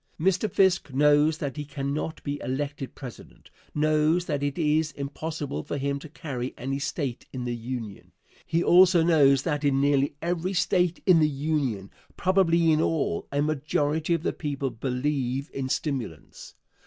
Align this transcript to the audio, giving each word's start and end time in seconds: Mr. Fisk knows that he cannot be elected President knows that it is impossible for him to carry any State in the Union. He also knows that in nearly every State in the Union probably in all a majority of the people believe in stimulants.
Mr. 0.19 0.51
Fisk 0.51 0.91
knows 0.91 1.37
that 1.37 1.57
he 1.57 1.63
cannot 1.63 2.23
be 2.23 2.39
elected 2.41 2.95
President 2.95 3.51
knows 3.75 4.25
that 4.25 4.41
it 4.41 4.57
is 4.57 4.91
impossible 4.93 5.61
for 5.61 5.77
him 5.77 5.99
to 5.99 6.09
carry 6.09 6.55
any 6.57 6.79
State 6.79 7.27
in 7.31 7.45
the 7.45 7.55
Union. 7.55 8.11
He 8.43 8.63
also 8.63 9.03
knows 9.03 9.43
that 9.43 9.63
in 9.63 9.79
nearly 9.79 10.15
every 10.19 10.53
State 10.53 11.03
in 11.05 11.19
the 11.19 11.29
Union 11.29 11.91
probably 12.17 12.71
in 12.71 12.81
all 12.81 13.27
a 13.31 13.43
majority 13.43 14.15
of 14.15 14.23
the 14.23 14.33
people 14.33 14.71
believe 14.71 15.51
in 15.53 15.69
stimulants. 15.69 16.55